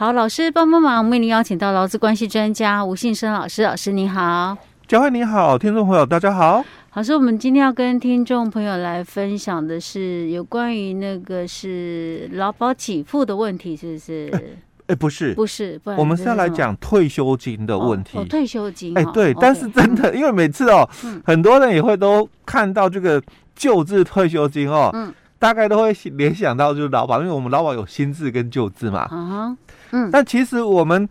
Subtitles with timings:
[0.00, 6.64] 好，老师帮帮忙，我们为您邀请到劳资关系专家吴信生老师，老师你好，佳慧你好，听众朋友大家好。
[6.94, 14.30] 老师，我们今天要跟听众朋友来分享的是有关于那个是劳保给付的问题，是不是？
[14.86, 18.16] 哎、欸，不是，不是，不我们是要来讲退休金的问题。
[18.18, 23.20] 哦哦、退休金，哎、欸，对，但是真的，因为每次哦，嗯、很多人也会都看到这个
[23.56, 29.56] 旧制退休金哦，嗯，大概都会联想到就是劳保，因为我们劳保有新制跟旧制嘛，嗯，
[29.92, 31.08] 嗯，但其实我们。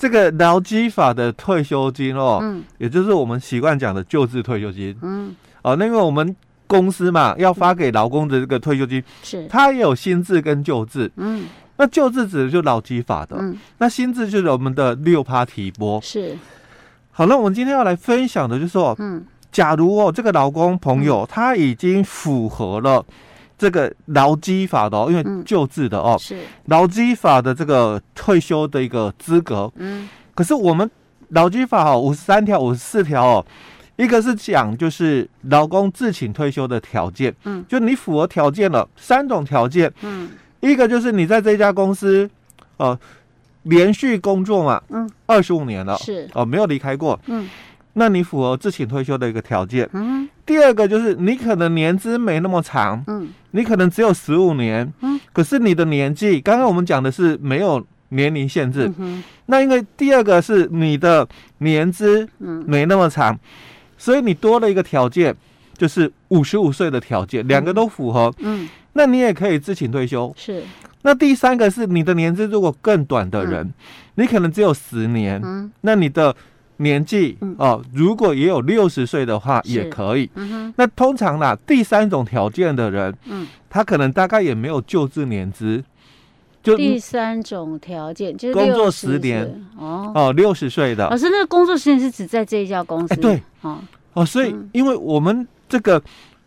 [0.00, 6.34] 这个劳基法的退休金哦，嗯，也就是我们习惯讲的旧制退休金，嗯，哦，那因为我们
[6.66, 9.46] 公司嘛，要发给劳工的这个退休金，是。
[9.46, 11.44] 它也有新制跟旧制，嗯，
[11.76, 16.34] 那旧制指的就是劳基法的，嗯，那新制就是我们的六趴提拨，是。
[17.10, 23.04] 好，那我们今天要来分享的就是说，嗯，假如哦，这个劳工朋友他已经符合了。
[23.60, 29.70] 这个劳基法的哦，因为旧制的哦，是劳基法的这个退休的一个资格。
[29.76, 30.90] 嗯，可是我们
[31.28, 33.46] 劳基法哦，五十三条、五十四条哦，
[33.96, 37.34] 一个是讲就是劳工自请退休的条件。
[37.44, 39.92] 嗯，就你符合条件了，三种条件。
[40.00, 40.30] 嗯，
[40.60, 42.28] 一个就是你在这家公司
[42.78, 42.98] 哦
[43.64, 47.20] 连续工作嘛，嗯，二十五年了，是哦，没有离开过。
[47.26, 47.46] 嗯。
[47.92, 49.86] 那你符合自请退休的一个条件。
[49.92, 50.19] 嗯，
[50.50, 61.24] 第二个就是你可能年资没那么长，嗯，你可能只有十五年，嗯，可是你的年纪，刚刚我们讲的是没有年龄限制，嗯，那因为第二个是你的
[61.58, 63.38] 年资，嗯，没那么长，
[63.96, 65.32] 所以你多了一个条件，
[65.78, 70.34] 就是五十五岁的条件，两个都符合，嗯，那你也可以自请退休。
[70.36, 70.64] 是，
[71.02, 73.72] 那第三个是你的年资如果更短的人，
[74.16, 76.34] 你可能只有十年，嗯，那你的。
[76.80, 80.28] 年纪哦，如果也有六十岁的话，也可以。
[80.34, 85.84] 嗯、那通常啦，第三种条件的人，嗯，他可能大概也没有就职年资。
[86.62, 89.44] 就第三种条件就是工作十年
[89.78, 91.08] 哦哦，六十岁的。
[91.08, 93.14] 老师，那个工作时间是指在这一家公司？
[93.14, 93.78] 欸、对哦
[94.14, 96.02] 哦，所以因为我们这个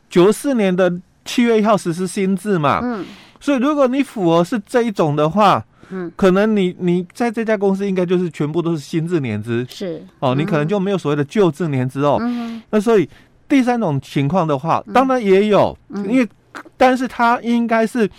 [0.10, 0.92] 九四年的
[1.26, 3.06] 七月一号实施新制嘛，嗯，
[3.40, 5.64] 所以如果你符合是这一种的话。
[5.90, 10.02] 嗯，可能你你在这家公司应该就是全部都是新制年资，是。
[10.20, 12.18] 哦，你可能就没有所谓的旧制年资哦。
[12.22, 13.08] 嗯，那所以
[13.48, 15.78] 第三种情况的话，当然也有，
[16.08, 16.28] 因为
[16.78, 18.10] 但是他应该是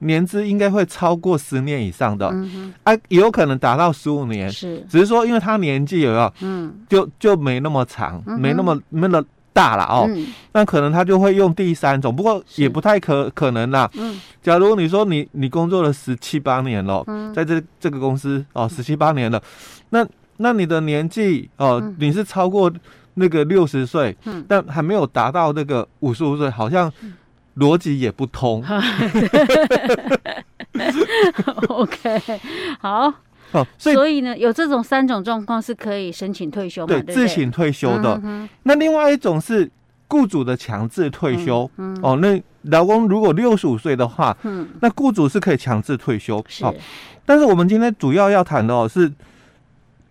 [0.00, 9.24] 年资应该会超过十年以上的，嗯啊，也有可能达到十五年，是，只是说因为他年纪有没有，嗯，就就没那么长，没那么没那么。
[9.52, 13.90] 大了哦，嗯、那可能他就会用第三种，不过也不太可可能啦。
[13.94, 19.42] 嗯，假如你说你你工作了十七八年了，嗯，在这这个公司哦，十七八年了，
[19.90, 20.06] 那
[20.38, 22.72] 那你的年纪哦，嗯、你是超过
[23.14, 26.90] 那个六十岁，嗯，但还没有达到那个五十五岁，好像
[27.56, 28.64] 逻辑也不通。
[31.68, 32.22] OK，
[32.80, 33.12] 好。
[33.52, 36.88] 哦，所以，所以呢，有这种三种状况是可以申请退休嘛？
[36.88, 38.18] 对，对，对，自请退休的。
[38.24, 39.70] 嗯、那另外一种是
[40.08, 41.70] 雇主的强制退休。
[41.76, 46.42] 嗯，嗯哦，那劳工如果六十五岁的话，嗯，那雇主是可以强制退休。
[46.48, 46.74] 是、哦，
[47.26, 49.12] 但是我们今天主要要谈的哦是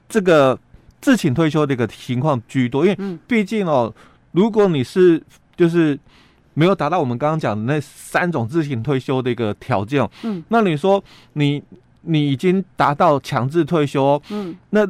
[0.07, 0.57] 这个
[1.01, 3.91] 自请退休的一个情况居多，因为毕竟哦，
[4.33, 5.21] 如果你是
[5.57, 5.97] 就是
[6.53, 11.03] 没有达到我们刚刚讲的那三种自行退休的一个条件，嗯，那你说
[11.33, 11.63] 你。
[12.01, 14.87] 你已经达到强制退休，嗯，那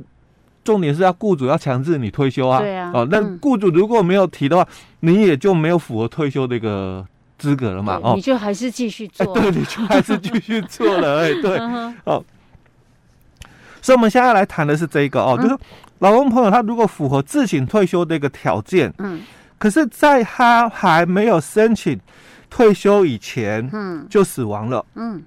[0.64, 4.68] 重点是要雇主要强制你退休啊，对啊，哦，那雇主如果没有提的话，
[5.00, 7.06] 你也就没有符合退休的一个
[7.38, 11.58] 资格了嘛，哦，你就还是继续做， 对，你就还是继续做了，哎，对，
[12.06, 12.24] 哦，
[13.82, 15.58] 所以我们现在来谈的是这个哦，就是
[16.00, 19.22] 老公朋友他如果符合自请退休的一个条件，嗯，
[19.58, 22.00] 可是在他还没有申请
[22.50, 25.24] 退休以前，嗯，就死亡了，嗯。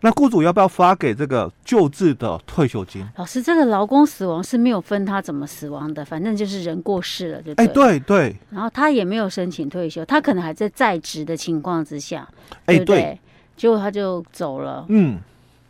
[0.00, 3.04] 那雇主要不要发给这个救治的退休金？
[3.16, 7.64] 老师，这个劳工死亡是没有分他怎么死亡的，反正就是人过世了，就对。
[7.64, 8.36] 哎，对对。
[8.50, 12.28] 然后他也没有申请退休，他可能还在在职的情况之下，
[12.66, 13.00] 对不对？
[13.00, 13.20] 对。
[13.56, 14.86] 结果他就走了。
[14.88, 15.18] 嗯。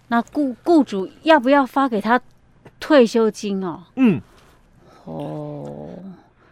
[0.08, 2.20] 那雇雇主要不要发给他
[2.78, 3.82] 退休金哦？
[3.96, 4.20] 嗯。
[5.04, 5.88] 哦，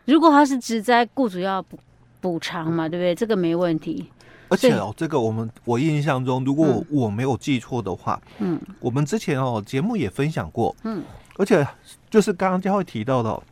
[0.06, 1.78] 如果他是职灾，雇主要补
[2.22, 3.14] 补偿嘛，对不对？
[3.14, 4.10] 这个没问题。
[4.48, 11.02] 而且哦，这个我们我印象中，如果我没有记错的话，嗯，我们之前哦节目也分享过，嗯，
[11.36, 11.66] 而且
[12.08, 13.42] 就是刚刚佳慧提到的，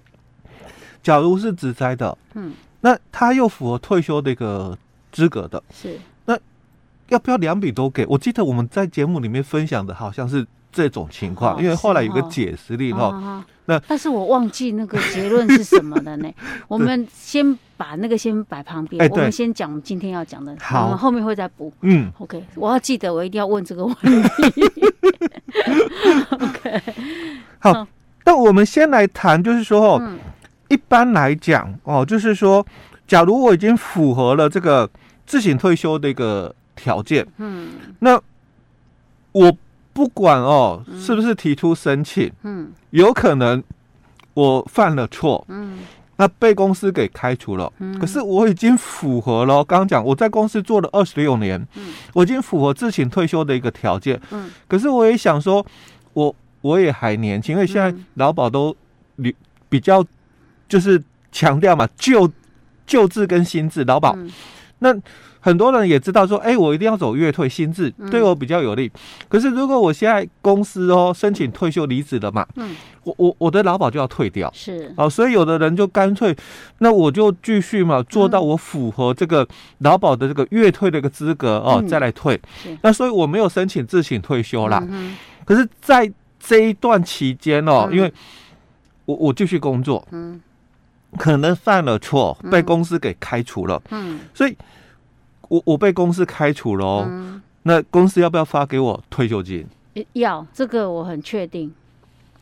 [1.02, 4.76] 假如是职灾的，嗯，那他又符合退休的一个
[5.11, 6.38] 资格的，是，那
[7.08, 8.06] 要不要两笔都给？
[8.06, 13.44] 我记得我们在节目里面分享的好像是这种情况，因为后来有个解释令哈。
[13.67, 16.31] 那但是我忘记那个结论是什么了呢？
[16.69, 21.73] 我们先把那个先摆旁边，我们先讲我们今天要讲的，好，我们后面会再补。
[21.81, 24.03] 嗯，OK，我要记得，我一定要问这个问题。
[26.31, 26.82] OK，
[27.61, 27.87] 好，
[28.27, 30.03] 那我们先来谈，就是说
[30.69, 32.67] 一般来讲哦，就是说，
[33.06, 34.91] 假如我已经符合了这个
[35.25, 37.70] 自行退休的一个条件，嗯，
[38.00, 38.20] 那
[39.32, 39.56] 我
[39.94, 43.62] 不管哦，是不是提出申请，嗯，有可能
[44.35, 45.79] 我犯了错，嗯。
[46.17, 49.64] 那被公司给开除了，嗯、可是我已经符合了。
[49.64, 54.20] 刚刚讲我在公司做了二十六年，嗯、我已经符合自请退休的一个条件。
[54.31, 55.67] 嗯、可是我也想说，
[56.12, 58.76] 我我也还年轻，因为现在劳保都
[59.17, 59.35] 比
[59.69, 60.05] 比较
[60.69, 61.02] 就是
[61.32, 62.31] 强调嘛，旧
[62.87, 64.31] 旧制跟新制劳保，嗯、
[64.79, 64.94] 那。
[65.44, 68.87] 很多人也知道说，哎、欸，我一定要走月退薪制，对我比较有利。
[68.87, 74.91] 嗯、可是如果我现在公司哦申请退休离职了嘛，嗯，我我我的劳保就要退掉，是。
[74.96, 76.35] 哦，所以有的人就干脆，
[76.79, 79.46] 那我就继续嘛，做到我符合这个
[79.81, 82.41] 劳保的这个月退的一个资格哦，嗯、再来退。
[82.62, 82.75] 是。
[82.81, 84.82] 那所以我没有申请自请退休啦。
[84.88, 85.14] 嗯、
[85.44, 86.11] 可是在
[86.41, 88.11] 这一段期间哦，嗯、因为
[89.05, 90.41] 我我继续工作，嗯，
[91.19, 94.56] 可能犯了错，被公司给开除了，嗯，所以。
[95.49, 99.67] 我我被公司开除了哦，嗯、那公司要不要发给我退休金？
[100.14, 101.73] 要，这个我很确定，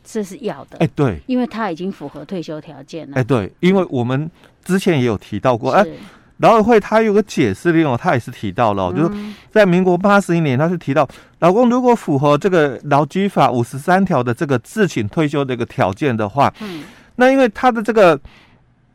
[0.03, 0.77] 这是要的。
[0.79, 3.15] 哎，对，因为他已经符合退休条件了。
[3.15, 4.27] 哎，对，因为我们
[4.65, 5.93] 之前也有提到过，哎是，
[6.37, 11.07] 劳委会他有个解释令哦，他也是提到了，嗯、就是在民国八十一年，他是提到，
[11.41, 16.83] 老公如果符合这个劳基法五十三条的这个自请退休的一个条件的话，嗯，
[17.17, 18.19] 那因为他的这个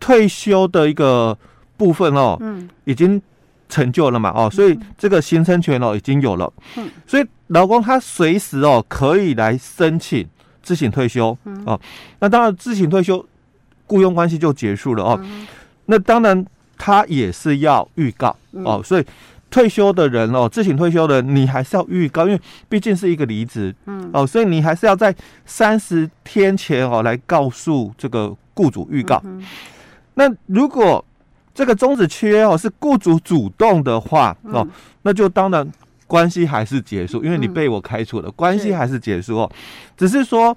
[0.01, 1.39] 退休的一个
[1.77, 3.23] 部分哦，嗯，已经。
[3.69, 4.33] 成就了嘛？
[4.35, 6.53] 哦，所以这个形成权哦已经有了。
[6.77, 10.27] 嗯，所以劳工他随时哦可以来申请
[10.63, 11.37] 自行退休。
[11.45, 11.81] 嗯，哦，
[12.21, 13.25] 那当然自行退休，
[13.87, 15.21] 雇佣关系就结束了哦。
[15.23, 15.47] 嗯，
[15.87, 16.45] 那当然
[16.77, 18.81] 他也是要预告哦。
[18.85, 19.05] 所以
[19.51, 23.75] 退休的人哦，自行退休的人你还是要预告，因为毕竟是一个离职。
[23.87, 25.15] 嗯，哦，所以你还是要在
[25.47, 29.21] 三十天前哦来告诉这个雇主预告。
[29.25, 29.43] 嗯，
[30.15, 31.05] 那如果
[31.59, 34.71] 这个终止契约哦，是雇主主动的话哦，嗯、
[35.03, 35.69] 那就当然
[36.07, 39.51] 关系还是结束，因为你被我开除了，嗯、关系还是结束哦。
[39.99, 40.57] 是只是说，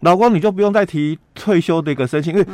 [0.00, 2.46] 老公你就不用再提退休的一个申请，因为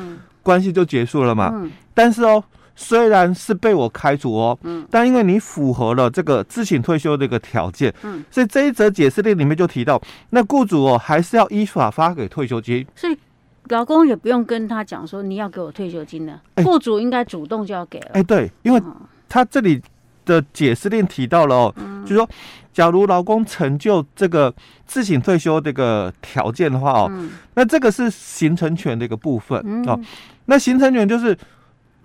[0.43, 1.51] 关系就结束了嘛。
[1.55, 2.45] 嗯、但是哦，
[2.75, 9.99] 虽然是被我开除哦，嗯、但因为你符合了这个自请退休的一个条件，嗯、所以这一则解释令里面就提到，
[10.29, 12.87] 那雇主哦还是要依法发给退休金。
[12.95, 13.17] 所以。
[13.69, 18.11] 劳工也不用跟他讲说，你要给我退休金的，雇主应该主动就要给了。
[18.13, 18.83] 哎，对，因为
[19.29, 19.81] 他这里
[20.25, 22.29] 的解释令提到了哦，嗯、就是说，
[22.73, 24.53] 假如劳工成就这个
[24.87, 30.01] 自行退休这个条件的话哦，嗯、那这个是形成权的一个部分、嗯、哦。
[30.47, 31.37] 那形成权就是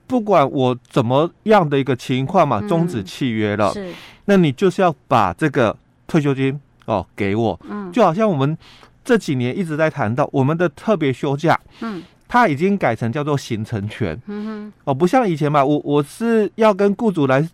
[0.08, 3.94] 不管我怎么样的一个情况嘛，终止契约了，嗯、是，
[4.26, 5.76] 那你就是要把这个
[6.08, 8.58] 退休金哦给我，嗯，就好像我们。
[9.04, 17.48] 这几年一直在谈到我们的特别休假，嗯，它已经改成叫做行程权，嗯哼，哦，不像以前嘛，我我是要跟雇主来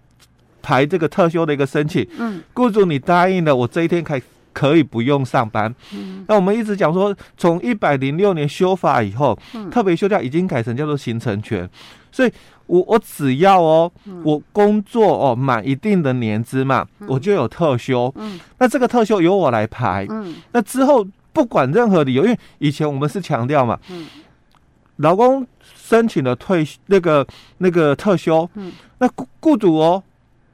[0.62, 4.22] 排这个特休的一个申请，嗯，雇主你答应了，我这一天可以
[4.52, 11.68] 可以不用上班，嗯，那我们一直讲说，从一百零六年修法以后，嗯，特别休假已经改成叫做行程权，
[12.12, 12.32] 所以
[12.66, 13.90] 我我只要哦，
[14.24, 21.08] 我工作哦满一定的年资嘛，我就有特休，嗯，那这个特休由我来排，嗯，那之后。
[21.38, 24.08] 不管任何理由，因为以前我们是强调嘛，嗯，
[24.96, 27.24] 劳工申请了退那个
[27.60, 30.04] 那个特休，嗯，那雇雇主哦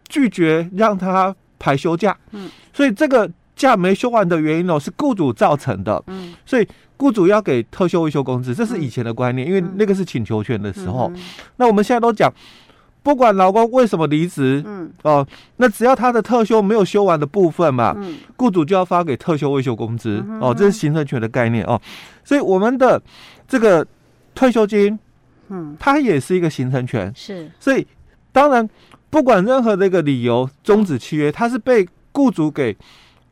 [0.10, 11.10] 拒绝让他排休假，嗯，所以这个假没休完的原因哦是雇主造成的，嗯，所以雇主要给特休未休工资，这是以前的观念，因为那个是请求权的时候，
[11.56, 12.30] 那我们现在都讲。
[13.04, 21.80] 不管劳工为什么离职，嗯，哦，那只要他的特休没有休完的部分嘛，嗯，雇主就要发给特休未休工资，哦，这是形成权的概念哦，
[22.24, 23.00] 所以我们的
[23.46, 23.86] 这个
[24.34, 24.98] 退休金，
[25.50, 27.86] 嗯，它也是一个形成权，是，所以
[28.32, 28.68] 当然
[29.10, 32.74] 不管任何的一个理由终止契约，它是被雇主给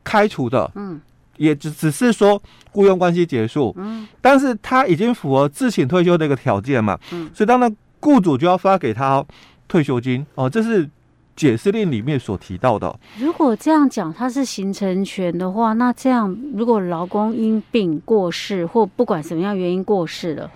[0.04, 1.00] 开除的，嗯，
[1.38, 2.40] 也只只是说
[2.72, 9.24] 雇佣关系结束，嗯，但是他已经符合自请退休的一个条件嘛，嗯，所以当然雇主就要发给他。
[9.68, 10.88] 退休金哦，这是
[11.34, 12.98] 解释令里面所提到的。
[13.18, 20.50] 如果这样讲，它是形成权的话，那这样如果劳工因病过世或不管什么样原因过世了，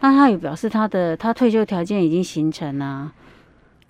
[0.00, 3.12] 那他也表示他的他退休条件已经形成啊。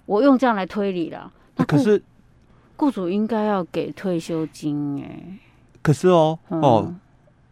[0.06, 1.30] 我用这样来推理了。
[1.56, 2.02] 那可是
[2.76, 5.38] 雇主应该要给退休金哎。
[5.82, 6.94] 可是哦、嗯、哦，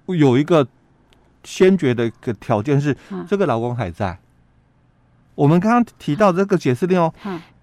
[0.06, 0.66] 有一个
[1.44, 2.96] 先决的一个条件是，
[3.28, 4.18] 这个劳工还在。
[5.38, 7.12] 我们刚刚提到这个解释令哦，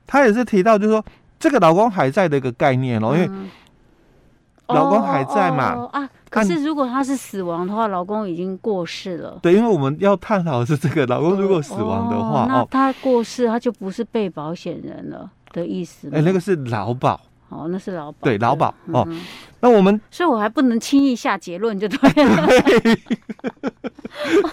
[0.07, 1.03] 他也是提到，就是说
[1.37, 3.29] 这个老公还在的一个概念哦，因为
[4.67, 5.89] 老公还在嘛？
[5.91, 9.37] 啊，可是如果他是死亡的话，老公已经过世了。
[9.41, 16.09] 对，因为我们要探讨的是这个，老公如果死亡的话，哦，那他过世，他就不是被保险人了的意思。
[16.13, 17.19] 哎，那个是劳保。
[17.49, 18.17] 哦，那是劳保。
[18.21, 19.07] 对，劳保哦。
[19.59, 22.45] 那我们，所以我还不能轻易下结论，就对了。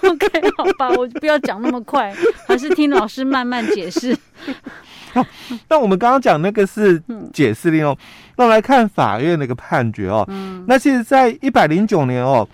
[0.02, 2.14] OK，好吧，我就不要讲那么快，
[2.46, 4.16] 还是听老师慢慢解释。
[5.12, 5.24] 好，
[5.68, 7.00] 那我们刚刚讲那个是
[7.32, 7.96] 解释令哦，
[8.36, 10.24] 那我们来看法院那个判决哦。
[10.28, 12.48] 嗯，那其实，在一百零九年哦，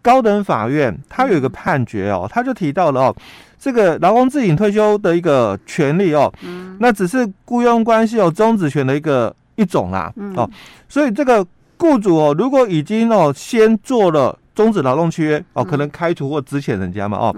[0.00, 3.16] 高等法院它有一个判决哦，他就提到了哦，
[3.58, 10.48] 这个劳工自行退休的一个权利哦，嗯，那只是雇佣关系有终止权的一个一种啦，哦，
[10.88, 11.46] 所以这个
[11.78, 17.36] 雇主哦，如果已经哦先做了终止劳动契约哦，可能开除或资遣人家嘛哦。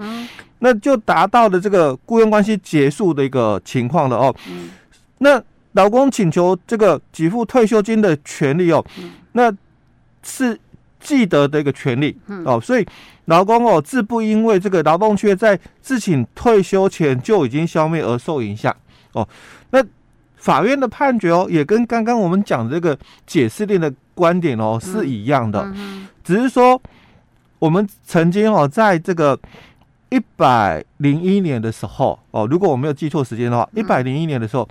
[0.59, 4.35] 那就达到了这个雇佣关系结束的一个情况了哦。
[4.49, 4.69] 嗯。
[5.19, 5.41] 那
[5.73, 8.83] 劳工请求这个给付退休金的权利哦，
[9.33, 9.51] 那
[10.23, 10.59] 是
[10.99, 12.59] 既得的一个权利哦。
[12.59, 12.85] 所以
[13.25, 18.75] 劳工哦自不因为这个劳动契约在自请退休前就已经消灭而受影响
[19.13, 19.27] 哦。
[19.69, 19.83] 那
[20.47, 25.69] 法院的判决哦，也跟刚刚我们讲的这个解释令的观点哦是一样的，
[26.23, 26.81] 只是说
[27.59, 29.37] 我们曾经哦在这个。
[30.09, 34.65] 一百零一年的时候，哦，如果我没有记错时间的话，一百零一年的时候，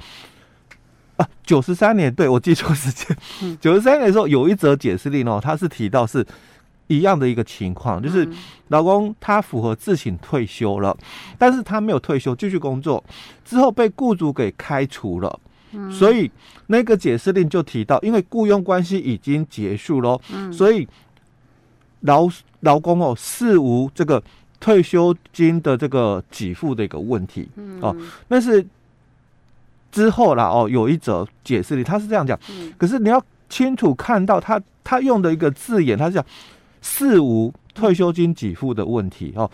[1.19, 3.15] 啊，九十三年，对，我记错时间，
[3.61, 6.27] 九十三年的时候有一则解释令哦，他是提到是
[6.87, 8.27] 一样的一个情况，就是
[8.69, 10.97] 老公他符合自请退休了，
[11.37, 13.05] 但是他没有退休继续工作，
[13.45, 15.39] 之后被雇主给开除了，
[15.91, 16.31] 所以
[16.67, 20.21] 那个解释令就提到，因为雇佣关系已经结束了，
[20.53, 20.87] 所以
[22.01, 22.29] 劳
[22.61, 24.23] 劳工哦事无这个。
[24.59, 27.47] 退休金的这个给付的一个问题，
[27.83, 27.95] 哦，
[28.29, 28.67] 那是
[29.93, 32.37] 之后啦，哦，有一则解释令，他是这样讲，
[32.79, 36.25] 可是你要清楚看到他他用的一个字眼，他是讲
[36.81, 39.49] 事无退休金给付的问题哦，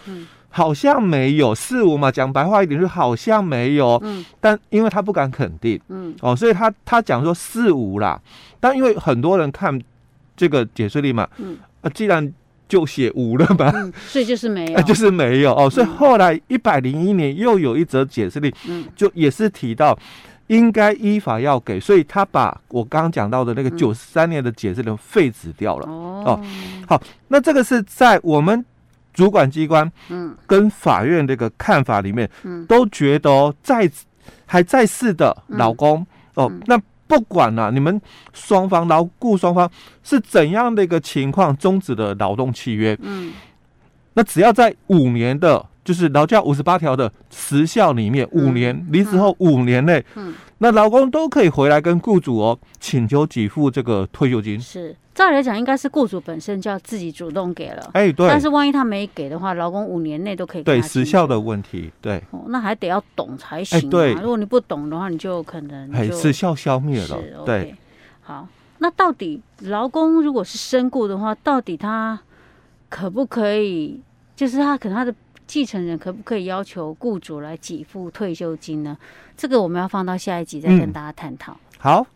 [0.52, 8.20] 好像没有四无嘛，讲白话一点就是好像没有，嗯但因为他不敢肯定，嗯哦，所以他他讲说四无啦，
[8.60, 9.76] 但因为很多人看
[10.36, 12.32] 这个解释力嘛，嗯啊，既然。
[12.68, 15.68] 就写无了吧、嗯，所以就是没有， 就是没有哦。
[15.68, 19.98] 所以后来一百零一年又有一则解释力，嗯，就也是提到
[20.46, 25.86] 应该依法要给，所以他把我刚刚讲到的那个九十三年的解释令废止掉了。
[25.86, 26.40] 哦，哦，
[26.88, 28.64] 好，那这个是在我们
[29.12, 33.90] 主管机关，嗯，跟法院这个看法里面，嗯，都觉得在
[34.46, 36.80] 还在世的老公，哦，那。
[37.04, 38.00] 不管了、啊，你们
[38.32, 39.70] 双方劳雇双方
[40.02, 43.34] 是怎样的一个情况终止的劳动契约，嗯，
[44.14, 54.94] 那只要在五年的，就是劳教五十八条的时效里面，五年离职后五年内，嗯，那劳工都可以回来跟雇主哦请求给付这个退休金，是。
[55.12, 57.90] 照理来讲，应该是雇主本身就要自己主动给了。
[57.94, 58.28] 哎，对。
[58.28, 60.62] 但是万一他没给的话，劳工五年内都可以。
[60.62, 62.22] 对时效的问题，对。
[62.30, 63.90] 哦，那还得要懂才行。
[63.90, 64.14] 对。
[64.14, 65.98] 如果你不懂的话，你就可能就。
[65.98, 67.06] 哎，时效消灭了。
[67.08, 67.36] 是。
[67.44, 67.74] 对。
[68.20, 68.46] 好，
[68.78, 72.20] 那到底劳工如果是身故的话，到底他
[72.88, 74.00] 可不可以？
[74.36, 75.14] 就是他可能他的
[75.52, 78.96] 继承人可不可以要求雇主来给付退休金呢？
[79.36, 81.54] 这个我们要放到下一集再跟大家探讨。
[81.76, 82.06] 好。